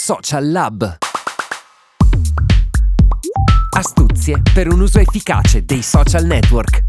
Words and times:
Social 0.00 0.52
Lab. 0.52 0.96
Astuzie 3.76 4.40
per 4.54 4.72
un 4.72 4.80
uso 4.80 5.00
efficace 5.00 5.64
dei 5.64 5.82
social 5.82 6.24
network. 6.24 6.84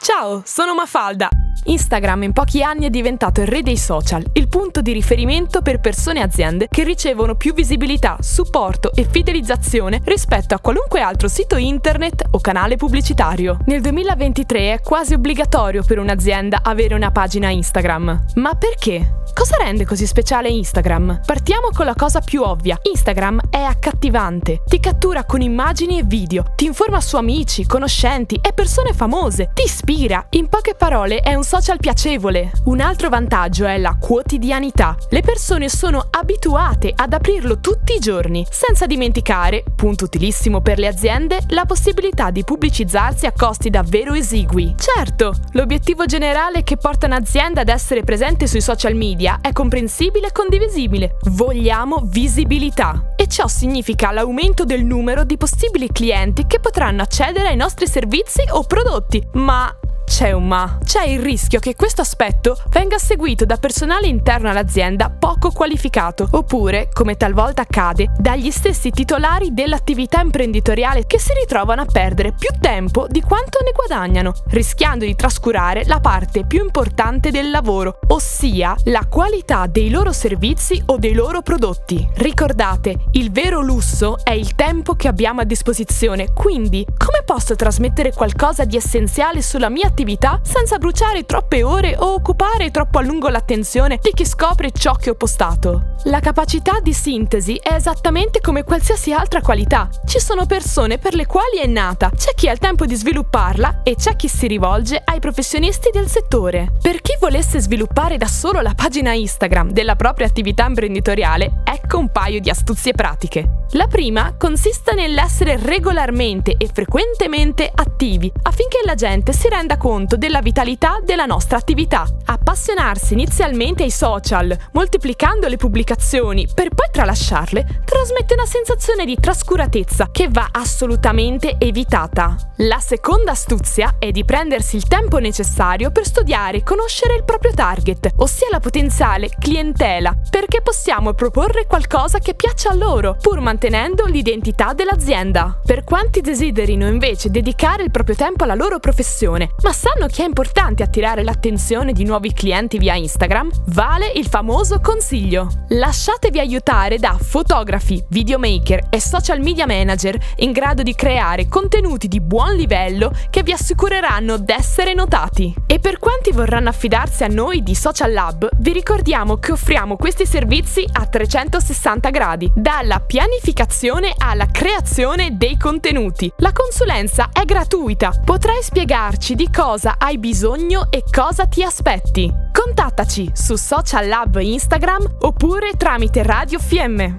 Ciao, 0.00 0.42
sono 0.44 0.74
Mafalda. 0.74 1.28
Instagram 1.64 2.22
in 2.24 2.32
pochi 2.32 2.62
anni 2.62 2.86
è 2.86 2.90
diventato 2.90 3.40
il 3.40 3.46
re 3.46 3.62
dei 3.62 3.76
social, 3.76 4.24
il 4.32 4.48
punto 4.48 4.80
di 4.80 4.92
riferimento 4.92 5.62
per 5.62 5.80
persone 5.80 6.20
e 6.20 6.22
aziende 6.22 6.66
che 6.70 6.84
ricevono 6.84 7.34
più 7.34 7.52
visibilità, 7.54 8.16
supporto 8.20 8.92
e 8.94 9.06
fidelizzazione 9.08 10.00
rispetto 10.04 10.54
a 10.54 10.60
qualunque 10.60 11.00
altro 11.00 11.28
sito 11.28 11.56
internet 11.56 12.24
o 12.30 12.40
canale 12.40 12.76
pubblicitario. 12.76 13.58
Nel 13.66 13.80
2023 13.80 14.72
è 14.72 14.80
quasi 14.80 15.14
obbligatorio 15.14 15.82
per 15.82 15.98
un'azienda 15.98 16.60
avere 16.62 16.94
una 16.94 17.10
pagina 17.10 17.50
Instagram. 17.50 18.24
Ma 18.34 18.54
perché? 18.54 19.16
Cosa 19.34 19.56
rende 19.56 19.84
così 19.84 20.04
speciale 20.04 20.48
Instagram? 20.48 21.20
Partiamo 21.24 21.68
con 21.72 21.86
la 21.86 21.94
cosa 21.94 22.20
più 22.20 22.42
ovvia. 22.42 22.76
Instagram 22.82 23.40
è 23.50 23.60
accattivante. 23.60 24.62
Ti 24.66 24.80
cattura 24.80 25.24
con 25.24 25.42
immagini 25.42 25.98
e 25.98 26.02
video, 26.02 26.44
ti 26.56 26.64
informa 26.64 27.00
su 27.00 27.16
amici, 27.16 27.64
conoscenti 27.64 28.40
e 28.42 28.52
persone 28.52 28.92
famose, 28.92 29.50
ti 29.54 29.62
ispira. 29.62 30.26
In 30.30 30.48
poche 30.48 30.74
parole 30.74 31.20
è 31.20 31.34
un 31.34 31.44
social 31.48 31.78
piacevole. 31.78 32.50
Un 32.64 32.80
altro 32.80 33.08
vantaggio 33.08 33.64
è 33.64 33.78
la 33.78 33.96
quotidianità. 33.98 34.94
Le 35.08 35.22
persone 35.22 35.70
sono 35.70 36.08
abituate 36.10 36.92
ad 36.94 37.14
aprirlo 37.14 37.58
tutti 37.58 37.94
i 37.94 37.98
giorni, 37.98 38.46
senza 38.50 38.84
dimenticare, 38.84 39.64
punto 39.74 40.04
utilissimo 40.04 40.60
per 40.60 40.78
le 40.78 40.88
aziende, 40.88 41.38
la 41.48 41.64
possibilità 41.64 42.30
di 42.30 42.44
pubblicizzarsi 42.44 43.24
a 43.24 43.32
costi 43.32 43.70
davvero 43.70 44.12
esigui. 44.12 44.74
Certo, 44.76 45.32
l'obiettivo 45.52 46.04
generale 46.04 46.64
che 46.64 46.76
porta 46.76 47.06
un'azienda 47.06 47.62
ad 47.62 47.70
essere 47.70 48.04
presente 48.04 48.46
sui 48.46 48.60
social 48.60 48.94
media 48.94 49.38
è 49.40 49.54
comprensibile 49.54 50.26
e 50.26 50.32
condivisibile. 50.32 51.16
Vogliamo 51.30 52.02
visibilità. 52.04 53.14
E 53.16 53.26
ciò 53.26 53.48
significa 53.48 54.10
l'aumento 54.10 54.66
del 54.66 54.84
numero 54.84 55.24
di 55.24 55.38
possibili 55.38 55.88
clienti 55.90 56.46
che 56.46 56.60
potranno 56.60 57.00
accedere 57.00 57.48
ai 57.48 57.56
nostri 57.56 57.86
servizi 57.86 58.42
o 58.50 58.64
prodotti. 58.64 59.26
Ma 59.32 59.74
c'è 60.08 60.32
un 60.32 60.46
ma. 60.46 60.78
C'è 60.82 61.04
il 61.04 61.20
rischio 61.20 61.60
che 61.60 61.76
questo 61.76 62.00
aspetto 62.00 62.58
venga 62.70 62.98
seguito 62.98 63.44
da 63.44 63.58
personale 63.58 64.06
interno 64.06 64.48
all'azienda 64.48 65.10
poco 65.10 65.50
qualificato, 65.50 66.26
oppure, 66.32 66.88
come 66.92 67.16
talvolta 67.16 67.62
accade, 67.62 68.10
dagli 68.16 68.50
stessi 68.50 68.90
titolari 68.90 69.52
dell'attività 69.52 70.20
imprenditoriale 70.20 71.04
che 71.06 71.20
si 71.20 71.32
ritrovano 71.38 71.82
a 71.82 71.84
perdere 71.84 72.32
più 72.32 72.48
tempo 72.58 73.06
di 73.08 73.20
quanto 73.20 73.58
ne 73.62 73.72
guadagnano, 73.72 74.32
rischiando 74.48 75.04
di 75.04 75.14
trascurare 75.14 75.84
la 75.84 76.00
parte 76.00 76.46
più 76.46 76.64
importante 76.64 77.30
del 77.30 77.50
lavoro, 77.50 77.98
ossia 78.08 78.74
la 78.84 79.06
qualità 79.08 79.66
dei 79.66 79.90
loro 79.90 80.12
servizi 80.12 80.82
o 80.86 80.96
dei 80.96 81.12
loro 81.12 81.42
prodotti. 81.42 82.08
Ricordate, 82.14 82.96
il 83.12 83.30
vero 83.30 83.60
lusso 83.60 84.16
è 84.24 84.32
il 84.32 84.54
tempo 84.54 84.94
che 84.94 85.08
abbiamo 85.08 85.42
a 85.42 85.44
disposizione, 85.44 86.32
quindi 86.32 86.84
come 86.96 87.22
posso 87.24 87.54
trasmettere 87.54 88.12
qualcosa 88.12 88.64
di 88.64 88.76
essenziale 88.76 89.42
sulla 89.42 89.68
mia 89.68 89.82
attività? 89.82 89.96
Attività 89.98 90.40
senza 90.44 90.78
bruciare 90.78 91.26
troppe 91.26 91.64
ore 91.64 91.96
o 91.98 92.14
occupare 92.14 92.70
troppo 92.70 92.98
a 92.98 93.02
lungo 93.02 93.28
l'attenzione 93.28 93.98
di 94.00 94.12
chi 94.14 94.24
scopre 94.24 94.70
ciò 94.70 94.94
che 94.94 95.10
ho 95.10 95.14
postato. 95.16 95.96
La 96.04 96.20
capacità 96.20 96.78
di 96.80 96.92
sintesi 96.92 97.56
è 97.56 97.72
esattamente 97.74 98.40
come 98.40 98.62
qualsiasi 98.62 99.12
altra 99.12 99.40
qualità. 99.40 99.88
Ci 100.06 100.20
sono 100.20 100.46
persone 100.46 100.98
per 100.98 101.14
le 101.14 101.26
quali 101.26 101.58
è 101.58 101.66
nata, 101.66 102.12
c'è 102.16 102.32
chi 102.34 102.48
ha 102.48 102.52
il 102.52 102.58
tempo 102.58 102.86
di 102.86 102.94
svilupparla 102.94 103.80
e 103.82 103.96
c'è 103.96 104.14
chi 104.14 104.28
si 104.28 104.46
rivolge 104.46 105.02
ai 105.04 105.18
professionisti 105.18 105.90
del 105.92 106.06
settore. 106.06 106.74
Per 106.80 107.00
chi 107.00 107.16
volesse 107.18 107.58
sviluppare 107.58 108.16
da 108.18 108.28
solo 108.28 108.60
la 108.60 108.74
pagina 108.74 109.12
Instagram 109.12 109.72
della 109.72 109.96
propria 109.96 110.28
attività 110.28 110.64
imprenditoriale, 110.66 111.62
ecco 111.64 111.98
un 111.98 112.12
paio 112.12 112.38
di 112.38 112.50
astuzie 112.50 112.92
pratiche. 112.92 113.64
La 113.72 113.88
prima 113.88 114.36
consiste 114.38 114.94
nell'essere 114.94 115.58
regolarmente 115.60 116.54
e 116.56 116.70
frequentemente 116.72 117.70
attivi 117.74 118.32
affinché 118.42 118.78
la 118.84 118.94
gente 118.94 119.32
si 119.32 119.48
renda 119.48 119.76
conto 119.76 119.87
conto 119.88 120.18
della 120.18 120.42
vitalità 120.42 121.00
della 121.02 121.24
nostra 121.24 121.56
attività. 121.56 122.06
Appassionarsi 122.26 123.14
inizialmente 123.14 123.84
ai 123.84 123.90
social, 123.90 124.54
moltiplicando 124.72 125.48
le 125.48 125.56
pubblicazioni 125.56 126.46
per 126.52 126.68
poi 126.74 126.88
tralasciarle, 126.92 127.84
trasmette 127.86 128.34
una 128.34 128.44
sensazione 128.44 129.06
di 129.06 129.16
trascuratezza 129.18 130.10
che 130.12 130.28
va 130.28 130.48
assolutamente 130.52 131.56
evitata. 131.56 132.36
La 132.62 132.80
seconda 132.80 133.30
astuzia 133.30 133.94
è 133.98 134.10
di 134.10 134.26
prendersi 134.26 134.76
il 134.76 134.86
tempo 134.86 135.16
necessario 135.20 135.90
per 135.90 136.04
studiare 136.04 136.58
e 136.58 136.62
conoscere 136.64 137.14
il 137.14 137.24
proprio 137.24 137.54
target, 137.54 138.10
ossia 138.16 138.48
la 138.50 138.60
potenziale 138.60 139.30
clientela, 139.38 140.14
perché 140.28 140.60
possiamo 140.60 141.14
proporre 141.14 141.66
qualcosa 141.66 142.18
che 142.18 142.34
piaccia 142.34 142.70
a 142.70 142.74
loro, 142.74 143.16
pur 143.18 143.40
mantenendo 143.40 144.04
l'identità 144.04 144.74
dell'azienda. 144.74 145.58
Per 145.64 145.82
quanti 145.84 146.20
desiderino 146.20 146.86
invece 146.86 147.30
dedicare 147.30 147.84
il 147.84 147.90
proprio 147.90 148.16
tempo 148.16 148.44
alla 148.44 148.54
loro 148.54 148.80
professione, 148.80 149.54
ma 149.62 149.76
sanno 149.78 150.08
che 150.08 150.24
è 150.24 150.26
importante 150.26 150.82
attirare 150.82 151.22
l'attenzione 151.22 151.92
di 151.92 152.02
nuovi 152.02 152.32
clienti 152.32 152.78
via 152.78 152.96
Instagram? 152.96 153.48
Vale 153.66 154.10
il 154.16 154.26
famoso 154.26 154.80
consiglio. 154.80 155.46
Lasciatevi 155.68 156.40
aiutare 156.40 156.98
da 156.98 157.16
fotografi, 157.16 158.04
videomaker 158.08 158.88
e 158.90 159.00
social 159.00 159.40
media 159.40 159.68
manager 159.68 160.18
in 160.38 160.50
grado 160.50 160.82
di 160.82 160.96
creare 160.96 161.46
contenuti 161.46 162.08
di 162.08 162.20
buon 162.20 162.56
livello 162.56 163.12
che 163.30 163.44
vi 163.44 163.52
assicureranno 163.52 164.36
d'essere 164.38 164.94
notati. 164.94 165.54
E 165.64 165.78
per 165.78 166.00
quanti 166.00 166.32
vorranno 166.32 166.70
affidarsi 166.70 167.22
a 167.22 167.28
noi 167.28 167.62
di 167.62 167.76
Social 167.76 168.12
Lab, 168.12 168.48
vi 168.56 168.72
ricordiamo 168.72 169.36
che 169.36 169.52
offriamo 169.52 169.96
questi 169.96 170.26
servizi 170.26 170.84
a 170.90 171.06
360 171.06 172.10
gradi, 172.10 172.50
dalla 172.52 172.98
pianificazione 172.98 174.12
alla 174.18 174.48
creazione 174.50 175.36
dei 175.36 175.56
contenuti. 175.56 176.32
La 176.38 176.50
consulenza 176.50 177.28
è 177.32 177.44
gratuita. 177.44 178.12
Potrai 178.24 178.60
spiegarci 178.60 179.36
di 179.36 179.48
cosa 179.48 179.66
cosa 179.68 179.96
hai 179.98 180.16
bisogno 180.16 180.90
e 180.90 181.04
cosa 181.12 181.46
ti 181.46 181.62
aspetti. 181.62 182.32
Contattaci 182.50 183.32
su 183.34 183.54
Social 183.56 184.08
Lab 184.08 184.36
Instagram 184.40 185.16
oppure 185.20 185.72
tramite 185.76 186.22
Radio 186.22 186.58
FM. 186.58 187.16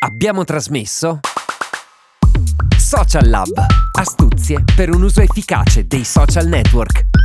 Abbiamo 0.00 0.42
trasmesso 0.42 1.20
Social 2.76 3.28
Lab. 3.28 3.52
Astuzie 3.96 4.64
per 4.74 4.92
un 4.92 5.04
uso 5.04 5.20
efficace 5.20 5.86
dei 5.86 6.02
social 6.02 6.48
network. 6.48 7.23